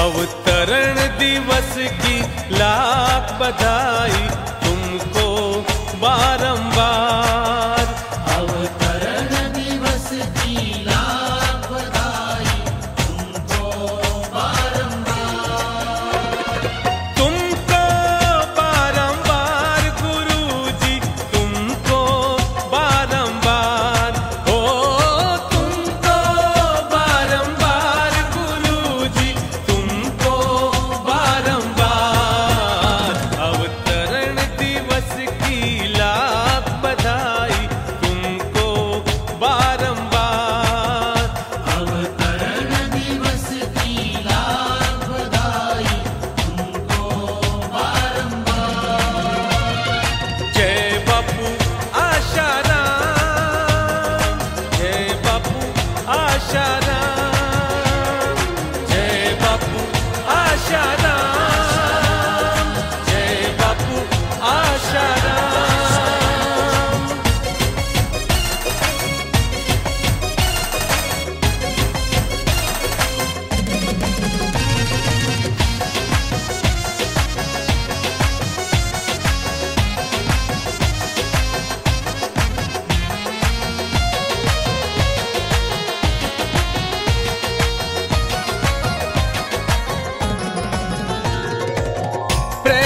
[0.00, 1.72] अवतरण दिवस
[2.02, 2.18] की
[2.58, 4.22] लाख बधाई
[4.64, 5.28] तुमको
[6.04, 7.09] बारंबार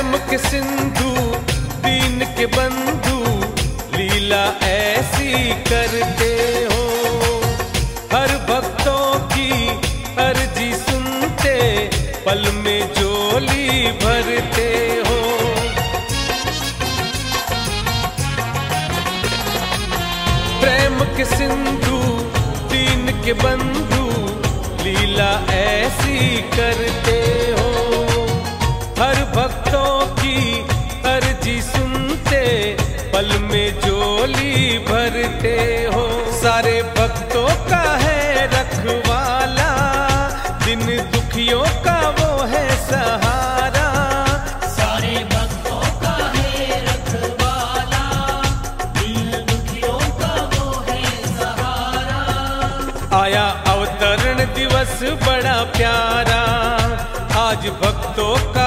[0.00, 1.10] प्रेम के सिंधु,
[1.84, 3.16] दीन के बंधु,
[3.96, 5.32] लीला ऐसी
[5.64, 6.30] करते
[6.70, 6.84] हो।
[8.12, 9.68] हर भक्तों की
[10.24, 11.54] अर्जी सुनते,
[12.26, 14.70] पल में जोली भरते
[15.08, 15.20] हो।
[20.60, 22.00] प्रेम के सिंधु,
[22.72, 24.04] दीन के बंधु,
[24.84, 26.18] लीला ऐसी
[26.56, 27.19] करते
[33.20, 35.56] पल में जोली भरते
[35.94, 39.72] हो। सारे भक्तों का है रखवाला
[40.64, 43.84] दिन दुखियों का वो है सहारा।
[44.70, 48.06] सारे भक्तों का है रखवाला
[48.96, 51.04] दिल दुखियों का वो है
[51.34, 52.22] सहारा।
[53.20, 54.98] आया अवतरण दिवस
[55.28, 56.42] बड़ा प्यारा,
[57.44, 58.59] आज भक्तों का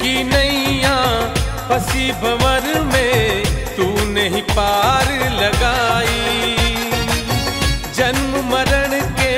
[0.00, 0.96] जिसकी नैया
[1.68, 3.44] फंसी भंवर में
[3.76, 5.08] तू नहीं पार
[5.40, 6.56] लगाई।
[7.96, 9.36] जन्म मरण के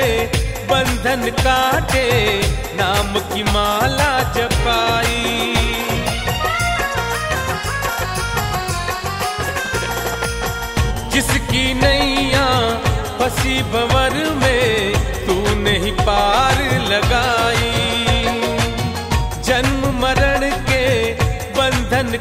[0.71, 2.07] बंधन काटे,
[2.79, 3.62] नाम की माला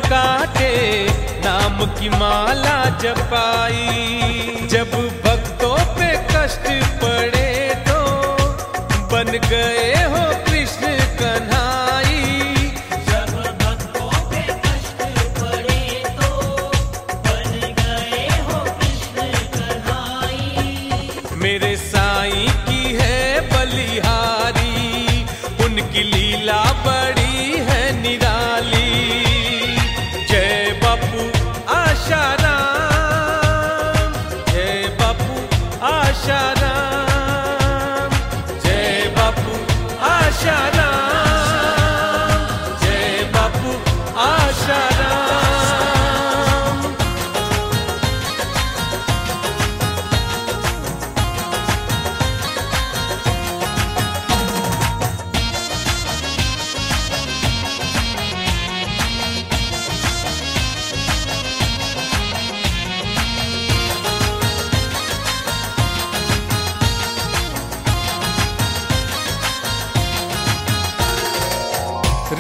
[0.07, 0.73] काटे
[1.45, 4.91] नाम की माला जपाई। जब
[5.25, 6.67] भक्तों पे कष्ट
[7.03, 7.51] पड़े
[7.89, 7.99] तो
[9.13, 10.25] बन गए हो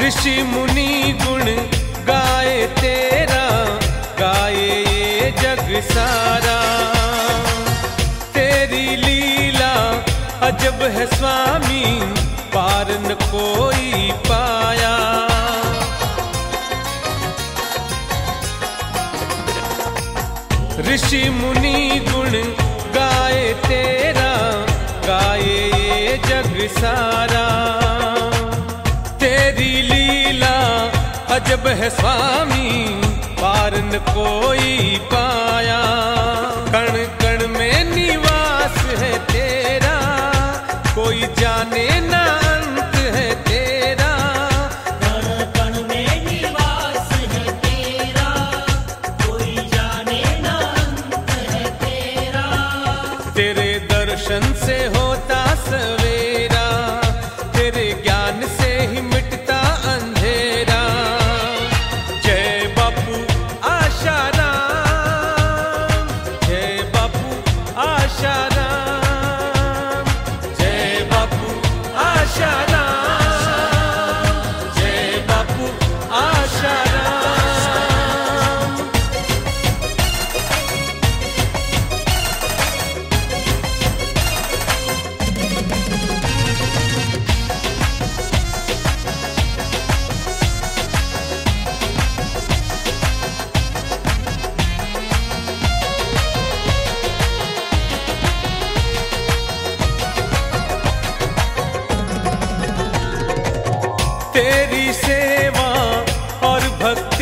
[0.01, 1.45] ऋषि मुनि गुण
[2.07, 3.45] गाए तेरा,
[4.21, 6.57] गाए ये जग सारा।
[8.35, 9.75] तेरी लीला
[10.49, 11.85] अजब है स्वामी
[12.55, 14.95] पार न कोई पाया।
[20.89, 21.79] ऋषि मुनि
[22.09, 22.33] गुण
[22.97, 24.33] गाए तेरा,
[25.07, 27.42] गाए ये जग सारा।
[29.93, 30.57] लीला
[31.37, 32.71] अजब है स्वामी
[33.41, 35.81] पार न कोई पाया।
[36.75, 36.93] कण
[37.23, 39.97] कण में निवास है तेरा,
[40.95, 42.22] कोई जाने ना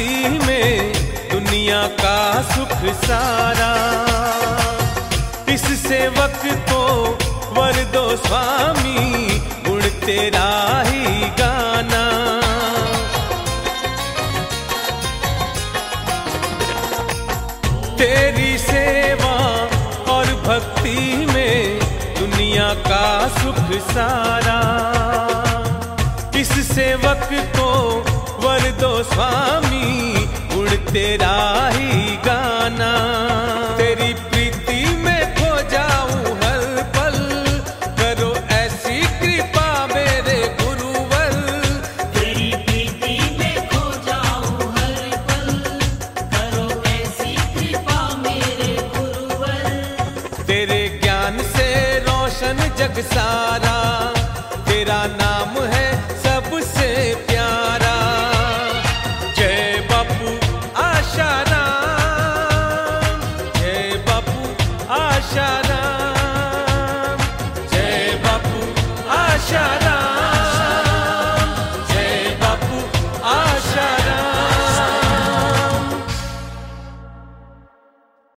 [0.01, 0.93] भक्ति में
[1.31, 2.73] दुनिया का सुख
[3.05, 3.73] सारा।
[5.53, 6.85] इस सेवक को
[7.57, 10.49] वर दो स्वामी, गुण तेरा
[10.87, 12.05] ही गाना।
[17.99, 19.37] तेरी सेवा
[20.13, 21.79] और भक्ति में
[22.21, 24.61] दुनिया का सुख सारा।
[26.37, 27.71] इस सेवक को
[28.79, 31.37] दो स्वामी गुण तेरा
[31.75, 32.91] ही गाना।
[33.79, 36.63] तेरी प्रीति में खो जाऊँ हर
[36.97, 37.19] पल,
[38.01, 41.33] करो ऐसी कृपा मेरे गुरुवर।
[42.15, 44.99] तेरी प्रीति में खो जाऊँ हर
[45.31, 45.49] पल,
[46.35, 51.69] करो ऐसी कृपा मेरे गुरुवर। तेरे ज्ञान से
[52.09, 53.79] रोशन जग सारा।